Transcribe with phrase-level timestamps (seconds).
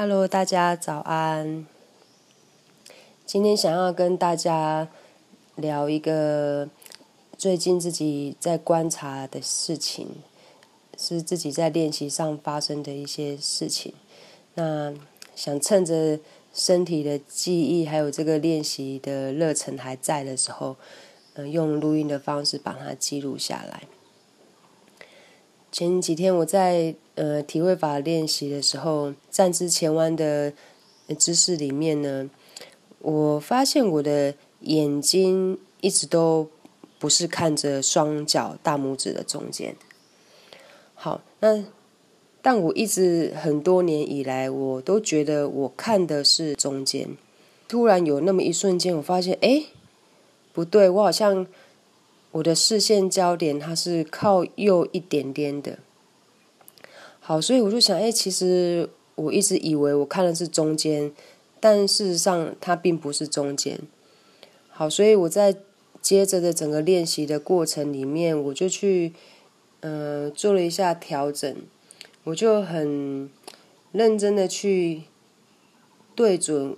[0.00, 1.66] Hello，大家早安。
[3.26, 4.86] 今天想要跟大家
[5.56, 6.68] 聊一个
[7.36, 10.06] 最近自己在观察的事情，
[10.96, 13.92] 是自己在练习上发生的一些事情。
[14.54, 14.94] 那
[15.34, 16.20] 想趁着
[16.54, 20.76] 身体的记忆还有这个练习的热忱还在的时候，
[21.34, 23.82] 嗯，用录音的方式把它记录下来。
[25.72, 30.52] 前几天我在呃体会法练习的时候，站姿前弯的
[31.18, 32.30] 姿势里面呢，
[33.00, 36.48] 我发现我的眼睛一直都
[36.98, 39.74] 不是看着双脚大拇指的中间。
[40.94, 41.64] 好，那
[42.40, 47.16] 但我一直很多年以来，我都觉得我看的是中间。
[47.66, 49.64] 突然有那么一瞬间，我发现，哎，
[50.52, 51.46] 不对，我好像。
[52.30, 55.78] 我的视线焦点它是靠右一点点的，
[57.28, 61.12] 好，所以我就想，哎，其实我一直以为我看的是中间，
[61.60, 63.78] 但事实上它并不是中间。
[64.70, 65.54] 好，所以我在
[66.00, 69.12] 接着的整个练习的过程里面，我就去，
[69.80, 71.54] 呃，做了一下调整，
[72.24, 73.28] 我就很
[73.92, 75.02] 认真的去
[76.14, 76.74] 对准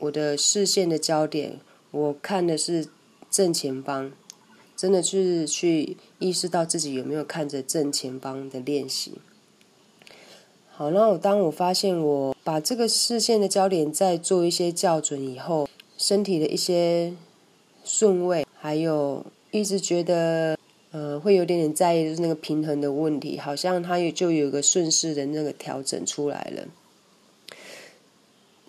[0.00, 1.60] 我的视线的焦点，
[1.92, 2.88] 我看的是
[3.30, 4.10] 正前方。
[4.74, 9.20] 真的是去意识到自己有没有看着正前方的练习。
[10.78, 17.14] 好，那我当我发现我把这个视线的焦点再做一些校准以后，身体的一些
[17.82, 20.58] 顺位，还有一直觉得
[20.90, 26.68] 呃会有点点在意就是那个平衡的问题，好像它也就有个顺势的那个调整出来了。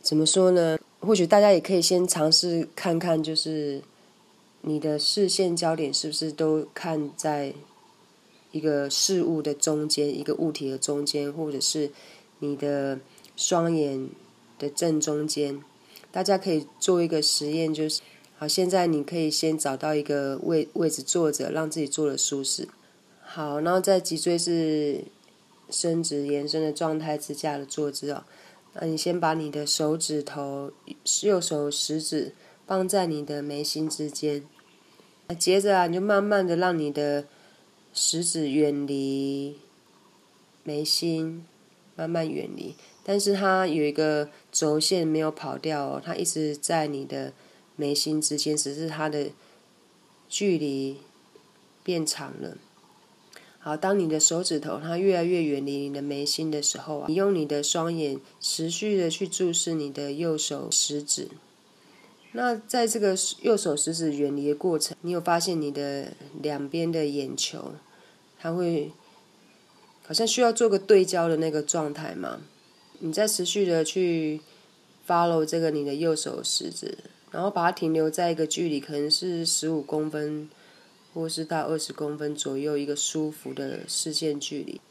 [0.02, 0.80] 怎么说呢？
[1.02, 3.82] 或许大家也可以先尝试看看，就是。
[4.62, 7.54] 你的视线焦点是不是都看在
[8.52, 11.92] 一个事物的中间，一个物体的中间，或者是
[12.40, 13.00] 你的
[13.36, 14.10] 双眼
[14.58, 15.62] 的正中间？
[16.12, 18.02] 大家可以做一个实验，就是
[18.38, 22.68] 好，现在你可以先找到一个位位置坐着，让自己坐的舒适。
[23.22, 25.04] 好，然后在脊椎是
[25.70, 28.24] 伸直延伸的状态之下的坐姿哦。
[28.74, 30.72] 那你先把你的手指头，
[31.24, 32.34] 右手食指。
[32.68, 34.44] 放在你的眉心之间，
[35.40, 37.26] 接着啊，你就慢慢的让你的
[37.98, 39.56] 食指远离
[40.64, 41.44] 眉心，
[41.96, 42.76] 慢慢远离。
[43.04, 47.34] 但是它有一个轴线没有跑掉哦，它一直在你的
[47.76, 49.30] 眉心之间，只是它的
[50.30, 50.98] 距离
[51.84, 52.58] 变长了。
[53.58, 61.30] 好，当你的手指头它越来越远离你的眉心的时候啊，你用你的双眼持续的去注视你的右手食指。
[62.34, 67.74] 那在这个右手食指远离的过程，你有发现你的两边的眼球，
[68.40, 68.92] 它会
[70.06, 72.42] 好像需要做个对焦的那个状态嘛？
[73.00, 74.42] 你在持续的去
[75.08, 76.98] follow 这个你的右手食指，
[77.32, 80.50] 然后把它停留在一个距离，可能是十五公分，
[81.14, 84.82] 或是到二十公分左右一个舒服的视线距离，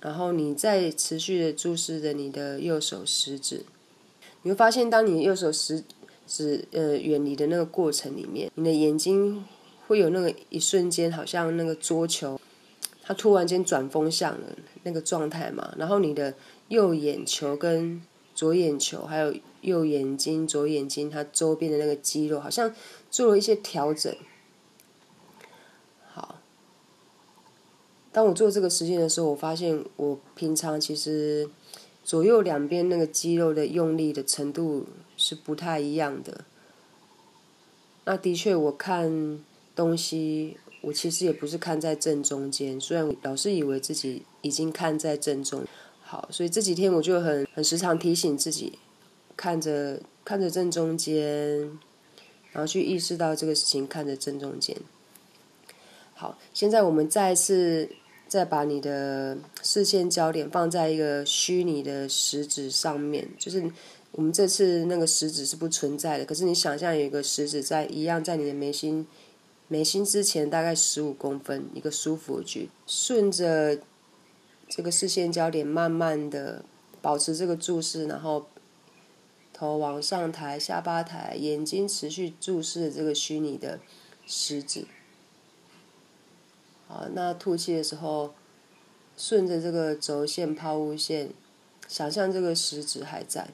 [0.00, 3.64] 然后你再持续的注视着你的右手食指，
[4.42, 5.82] 你会发现，当你右手食
[6.26, 9.44] 指呃，远离的那个过程里面，你的眼睛
[9.86, 12.40] 会有那个一瞬间，好像那个桌球，
[13.06, 14.48] 它突然间转风向了
[14.82, 15.72] 那个状态嘛。
[15.78, 16.34] 然后你的
[16.68, 18.02] 右眼球跟
[18.34, 22.74] 左眼球，还有右眼睛、左眼睛，它周边的那个肌肉，好像
[23.10, 24.14] 做了一些调整。
[26.12, 26.40] 好，
[28.10, 31.48] 当我做这个实验的时候，我发现我平常其实
[32.04, 34.86] 左右两边那个肌肉的用力的程度。
[35.18, 36.44] 是不太一样的。
[38.04, 39.42] 那的确，我看
[39.74, 42.80] 东西，我其实也不是看在正中间。
[42.80, 45.64] 虽然老是以为自己已经看在正中，
[46.00, 48.78] 好，所以这几天我就很很时常提醒自己，
[49.36, 51.58] 看着看着正中间，
[52.52, 54.76] 然后去意识到这个事情看着正中间。
[56.14, 57.90] 好，现在我们再次
[58.28, 63.70] 再把你的视线焦点放在一个虚拟的食指上面，就是。
[64.12, 69.06] 我们这次那个食指是不存在的，可是你想象有一个食指在一样在你的眉心，
[69.68, 73.78] 眉心之前大概十五公分一个舒服的距离，顺着
[74.68, 76.64] 这个视线焦点慢慢的
[77.02, 78.46] 保持这个注视，然后
[79.52, 83.80] 头往上抬，下巴抬，眼睛持续注视这个虚拟的
[84.26, 84.86] 食指。
[86.86, 88.34] 好，那吐气的时候，
[89.16, 91.30] 顺着这个轴线抛物线，
[91.88, 93.48] 想象这个食指还在。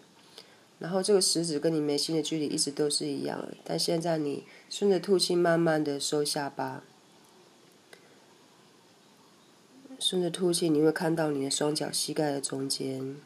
[0.78, 6.82] 然后这个食指跟你眉心的距离一直都是一样的，但现在你顺着吐气，慢慢的收下巴，
[10.00, 13.16] 顺着吐气，你会看到你的双脚膝盖的中间，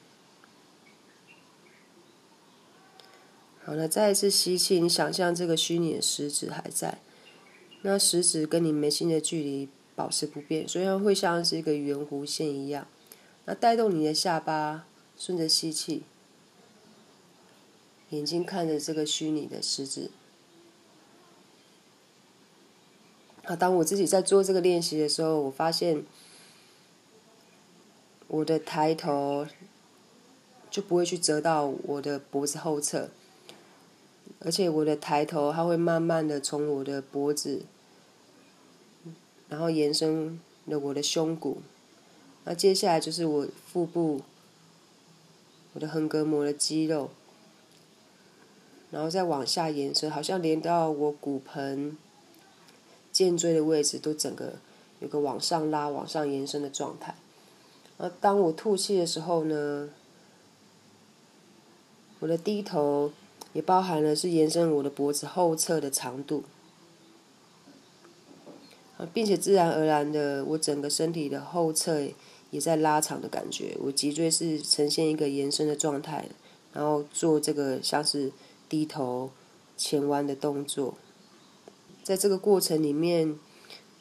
[3.64, 6.98] 好，了再一次吸气，你想象这个虚拟的食指还在，
[7.82, 12.88] 那食指跟你眉心的距离保持不变，所以它会像是一个圆弧线一样。
[13.44, 14.84] 那带动你的下巴，
[15.16, 16.02] 顺着吸气，
[18.10, 20.10] 眼睛看着这个虚拟的食指。
[23.48, 26.02] 好，当我自己在做这个练习的时候，我发现
[28.26, 29.46] 我的抬头
[30.68, 33.08] 就不会去折到我的脖子后侧，
[34.40, 37.62] 而且我的抬头它会慢慢的从我的脖子，
[39.48, 41.58] 然后延伸了我的胸骨，
[42.42, 44.22] 那接下来就是我腹部，
[45.74, 47.10] 我的横膈膜的肌肉，
[48.90, 51.96] 然后再往下延伸，好像连到我骨盆。
[53.16, 54.56] 肩椎的位置都整个
[55.00, 57.14] 有个往上拉、往上延伸的状态。
[57.96, 59.88] 而当我吐气的时候呢，
[62.18, 63.10] 我的低头
[63.54, 66.44] 也包含了是延伸我的脖子后侧的长度，
[69.14, 72.02] 并且自然而然的，我整个身体的后侧
[72.50, 73.78] 也在拉长的感觉。
[73.80, 76.28] 我脊椎是呈现一个延伸的状态，
[76.74, 78.30] 然后做这个像是
[78.68, 79.30] 低头
[79.74, 80.98] 前弯的动作。
[82.06, 83.36] 在这个过程里面，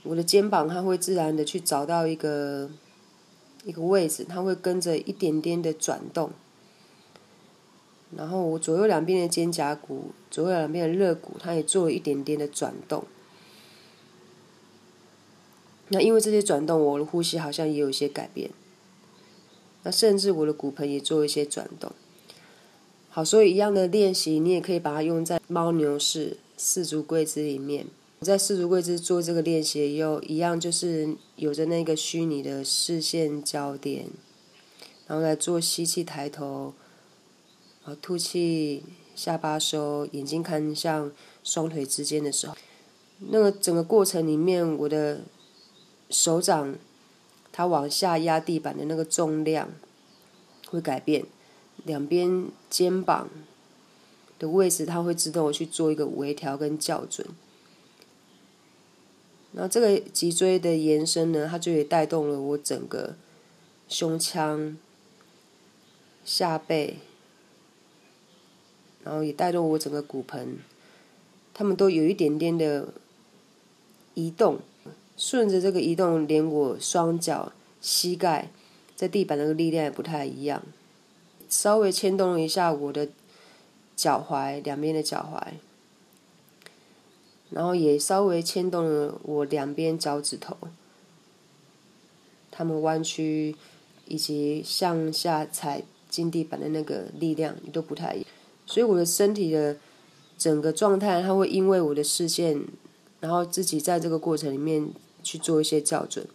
[0.03, 2.69] 我的肩膀它会自然的去找到一个
[3.63, 6.29] 一个位置，它会跟着一点点的转动。
[8.15, 13.05] 然后我左右两边的肩胛骨、左右两边的肋骨，它也做了一点点的转动。
[15.87, 18.51] 那因为这些转动，我的呼吸好像也有一些改变。
[19.81, 21.91] 那甚至我的骨盆也做一些转动。
[23.09, 26.37] 好，所以一样的练习，你也可以把它用在猫牛式。
[26.57, 27.85] 四足跪姿里面，
[28.19, 34.07] 我在四足跪姿做这个练习，又一样就是有着那个虚拟的视线焦点，
[35.07, 36.73] 然后来做吸气抬头，
[37.83, 38.83] 然后吐气
[39.15, 41.11] 下巴收，眼睛看向
[41.43, 42.55] 双腿之间的时候，
[43.19, 45.21] 那个整个过程里面，我的
[46.09, 46.75] 手掌
[47.51, 49.69] 它往下压地板的那个重量
[50.69, 51.25] 会改变，
[51.83, 53.29] 两边肩膀。
[54.37, 57.25] 的位置，它会自动去做一个微调跟校准。
[59.53, 63.15] 那这个脊椎的延伸呢，它就也带动了我整个
[63.87, 64.77] 胸腔、
[66.25, 66.97] 下背，
[69.03, 70.57] 然后也带动我整个骨盆，
[71.53, 72.89] 他们都有一点点的
[74.13, 74.59] 移动，
[75.15, 78.51] 顺着这个移动，连我双脚、膝盖
[78.93, 80.61] 在地板那个力量也不太一样，
[81.47, 83.07] 稍微牵动了一下我的。
[83.95, 85.53] 脚踝两边的脚踝，
[87.49, 90.57] 然后也稍微牵动了我两边脚趾头，
[92.51, 93.55] 他们弯曲
[94.07, 98.27] 以及向下踩金地板的那个力量也都不太一样，
[98.65, 99.77] 所以我的身体的
[100.37, 102.61] 整个状态，它会因为我的视线，
[103.21, 104.91] 然后自己在这个过程里面
[105.23, 106.27] 去做一些校准，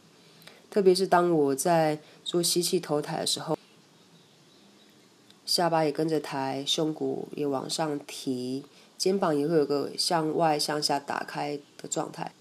[0.70, 3.56] 特别是当我在做吸气头抬的时候。
[5.60, 8.64] 下巴也跟着抬，胸骨也往上提，
[8.96, 12.32] 肩膀也会有个向外向下打开的状态，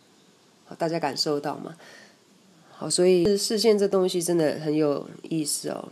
[0.65, 1.75] 好，大家感受到吗？
[2.71, 5.89] 好，所以视线这东西真的很有意思哦，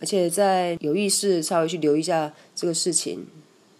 [0.00, 3.24] 而且在有意识稍微去留意一下这个事情，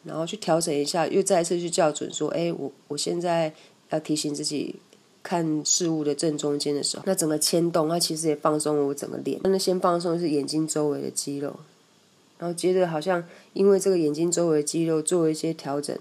[0.05, 3.53] 然后去调整一下，又再一次去校准说，哎，我我现在
[3.91, 4.77] 要提醒自己
[5.25, 11.59] 看事物的正中间的时候，那整个牵动，它其实也放松了我整个脸，那先放松是眼睛周围的肌肉。
[12.39, 13.23] 然后接着好像
[13.53, 15.97] 因为这个眼睛周围肌肉做了一些调整，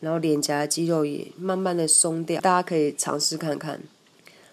[0.00, 3.80] 然后脸颊肌肉也慢慢的松掉，大家可以尝试看看。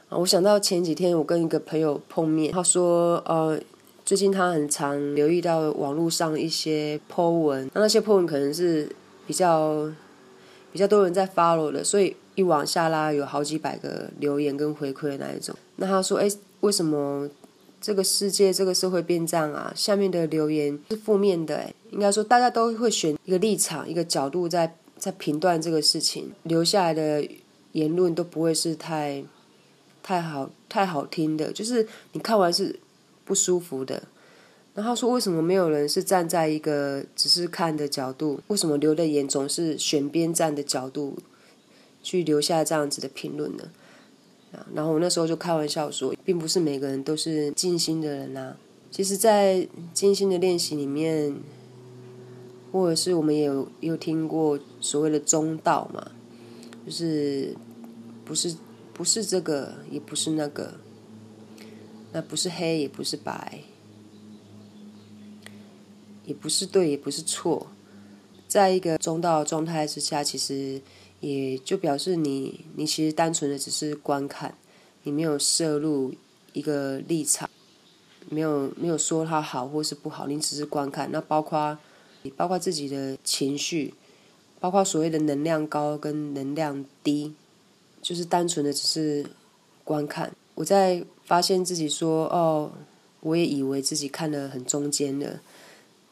[0.09, 3.59] 啊，我想到前几天我跟一个朋友碰面，他说呃，
[4.05, 8.89] 最近他很常留意到网络上一些 po 文，那那些 po 文可能是
[9.25, 9.89] 比较
[10.71, 15.55] 比较多人在 follow 的，所以一往下拉有好几百个留言跟回馈的那一种。
[15.77, 17.29] 那他说，哎，为什么？
[17.79, 19.71] 这个世界，这个社会变这样啊！
[19.75, 27.27] 下面的留言是负面的，哎，应该说大家都会选一个立场、一个角度在在评断这个事情，留下来的
[27.73, 29.23] 言论都不会是太
[30.01, 32.79] 太好、太好听的，就是你看完是
[33.23, 34.03] 不舒服的。
[34.73, 38.39] 然后说，为什么没有人是站在一个只是看的角度？
[38.47, 41.17] 为什么留的言总是选边站的角度
[42.03, 43.69] 去留下这样子的评论呢？
[44.73, 48.55] 然后我那时候就开玩笑说，并不是每个人都是静心的人呐。
[48.89, 51.35] 其实，在静心的练习里面，
[52.71, 56.11] 或者是我们也有有听过所谓的中道嘛，
[56.85, 57.55] 就是
[58.23, 58.55] 不是
[58.93, 60.75] 不是这个，也不是那个，
[62.13, 63.59] 那不是黑，也不是白，
[66.25, 67.67] 也不是对，也不是错，
[68.47, 70.81] 在一个中道状态之下，其实
[71.19, 74.55] 也就表示你你其实单纯的只是观看，
[75.03, 76.13] 你没有摄入
[76.53, 77.49] 一个立场，
[78.29, 81.09] 没有没有说它好或是不好，你只是观看。
[81.11, 81.77] 那包括
[82.21, 83.93] 你包括自己的情绪，
[84.59, 87.33] 包括所谓的能量高跟能量低，
[88.01, 89.25] 就是单纯的只是
[89.83, 90.31] 观看。
[90.55, 92.71] 我在发现自己说哦，
[93.21, 95.39] 我也以为自己看的很中间的。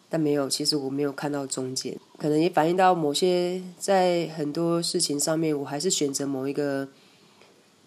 [0.07, 6.87] 但没有，其实我没有看到中间，可能也反映到某些在很多事情上面，我还是选择某一个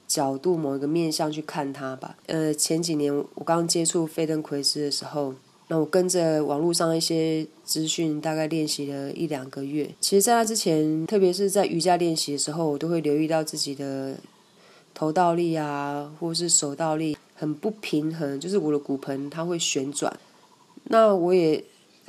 [0.07, 2.17] 角度、某一个面向去看它吧。
[2.27, 5.35] 呃，前几年我刚接触飞登奎斯的时候，
[5.69, 9.89] 那我跟着网络上一些资讯，大概练习了一两个月。
[10.01, 14.17] 其实，在那之前，特别是在瑜伽练习的时候，我都会留意到自己的
[14.93, 20.19] 头倒立啊，或是手倒立很不平衡，就是我的骨盆它会旋转。
[20.85, 21.65] 那我也。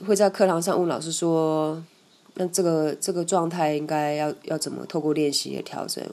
[0.05, 1.83] 会在课堂上问老师说
[2.35, 6.03] ：“那这个这个状态应该要要怎么透过练习来调整？”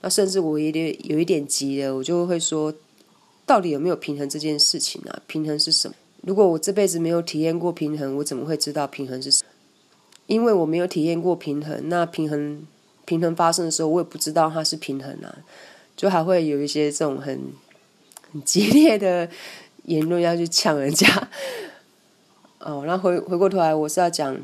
[0.00, 2.74] 那甚至我有点有一点急了，我就会说
[3.46, 5.22] ：“到底有没有平衡这件事情啊？
[5.26, 5.94] 平衡是什么？
[6.22, 9.50] 如果我这辈子没有体验过平衡，我怎么会知道平衡是什么？
[10.26, 12.66] 因为我没有体验过平衡，那平衡
[13.04, 15.38] 平衡发生的时候，我也不知道它是平衡啊，
[15.96, 17.52] 就还会有一些这种很
[18.32, 19.28] 很激烈的
[19.84, 21.28] 言论要去呛人家。”
[22.64, 24.36] 哦，那回回过头来，我是要讲，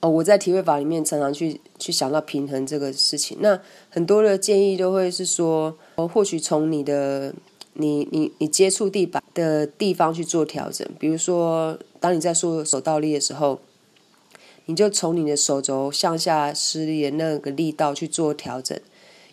[0.00, 3.38] 哦，我在体会法里面常常去去想到平衡这个事情。
[3.40, 7.32] 那很多的建议都会是说，哦，或许从你的
[7.74, 10.86] 你你你接触地板的地方去做调整。
[10.98, 13.60] 比如说，当你在做手倒立的时候，
[14.64, 18.76] 你就从你的手肘向下施力的那个力道去做调整，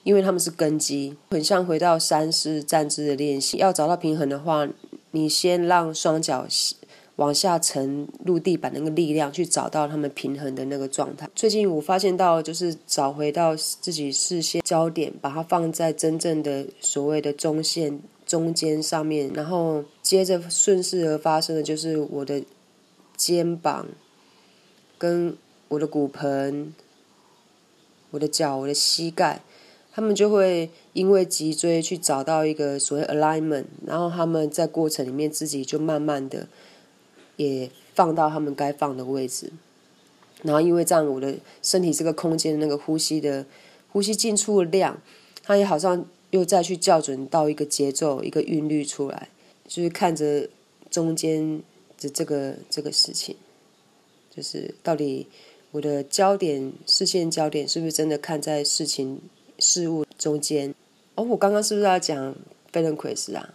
[0.03, 3.57] 因为他们是根基，很像回到三式站姿的练习。
[3.57, 4.67] 要找到平衡的话，
[5.09, 6.45] 你先让双脚。
[7.17, 11.29] 往下沉入地板那个力量，去找到他们平衡的那个状态。
[11.35, 22.41] 最近我发现到，就是找回到自己视线焦点，把它放在真正的所谓的中线中间上面，然后接着顺势而发生的就是我的
[23.15, 23.87] 肩膀、
[24.97, 26.73] 跟我的骨盆、
[28.09, 29.41] 我的脚、我的膝盖，
[29.91, 36.47] 他们就会因为脊椎去找到一个所谓 alignment，然后他们在过程里面自己就慢慢的。
[37.43, 39.51] 也放到他们该放的位置，
[40.41, 43.45] 然后因为这样，我的身体这个空间的那个呼吸的
[43.89, 45.01] 呼吸进出的量，
[45.43, 49.29] 它也好像又再去校准到一个节奏、一个韵律出来，
[49.67, 50.49] 就是看着
[50.89, 51.61] 中间
[51.99, 53.35] 的这个这个事情，
[54.35, 55.27] 就是到底
[55.71, 59.21] 我的焦点、视线焦点是不是真的看在事情
[59.59, 60.73] 事物中间？
[61.15, 62.35] 哦，我刚刚是不是要讲
[62.71, 63.53] 费伦奎斯啊？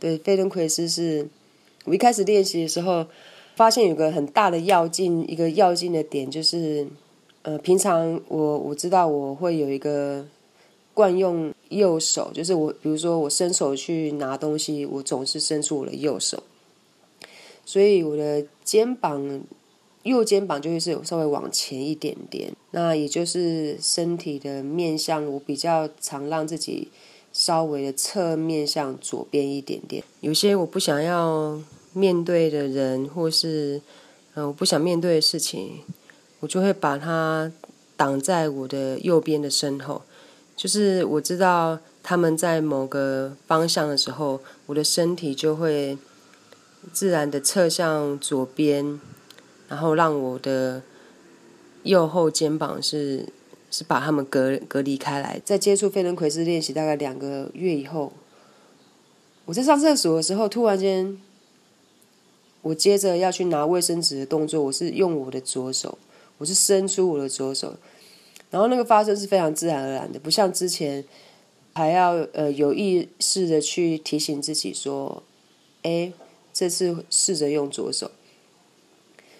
[0.00, 1.28] 对，费伦奎斯是。
[1.86, 3.06] 我一开始练习的时候，
[3.54, 6.86] 发现有个很大的要劲，一个要劲的点就是，
[7.42, 10.26] 呃，平常我我知道我会有一个
[10.92, 16.42] 惯用右手，就是我比如说我伸手去拿东西，我总是伸出我的右手，
[17.64, 19.42] 所以我的肩膀
[20.02, 26.88] 右肩膀就会是稍微往前一点点，那也就是身体的面向，我比较常让自己
[27.36, 31.60] 稍微的侧面向左边一点点，有些我不想要。
[31.96, 33.80] 面对的人，或是
[34.34, 35.78] 嗯，我不想面对的事情，
[36.40, 37.50] 我就会把它
[37.96, 40.02] 挡在我的右边的身后。
[40.54, 45.96] 就是我知道他们在某个方向的时候，我的身体就会
[46.92, 49.00] 自然的侧向左边，
[49.70, 50.82] 然后让我的
[51.84, 53.26] 右后肩膀是
[53.76, 55.40] 是把他们隔隔离开来。
[55.44, 58.12] 在接触飞轮奎斯练习大概两个月以后，
[59.44, 61.18] 我在上厕所的时候，突然间。
[62.62, 65.96] 我接着要去拿卫生纸的动作，我是用我的左手，
[66.38, 67.76] 我是伸出我的左手，
[68.50, 71.04] 然后那个发生是非常自然而然的，不像之前
[71.74, 75.22] 还要呃有意识的去提醒自己说，
[75.82, 76.12] 哎，
[76.52, 78.10] 这次试着用左手。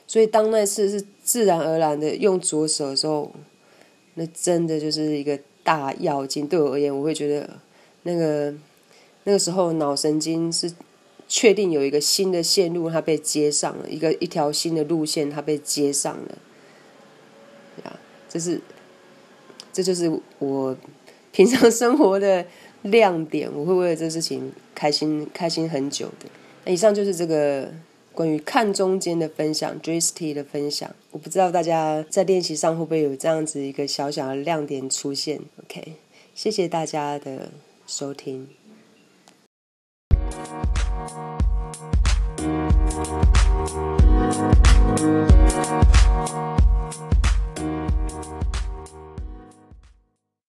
[0.07, 3.33] 所以当那次是自然而然的用左手的时候，
[4.17, 6.47] 那真的就是一个大要劲。
[6.47, 7.49] 对我而言，我会觉得
[8.03, 8.53] 那个
[9.25, 10.73] 那个时候脑神经是。
[11.29, 16.39] 确定有一个新的线路，它被接上了，一个一条新的路线，它被接上了，
[17.83, 18.61] 啊，这是，
[19.73, 20.09] 这就是
[20.39, 20.77] 我
[21.33, 22.47] 平常生活的
[22.83, 26.27] 亮点，我会为了这事情开心开心很久的。
[26.65, 27.73] 那以上就是这个
[28.17, 30.91] 关于看中间的分享 d r i s t y 的分享。
[31.11, 35.39] 我不知道大家在练习上会不会有这样子一个小小的亮点出现。
[35.63, 35.93] OK，
[36.35, 37.51] 谢谢大家的
[37.87, 38.49] 收听。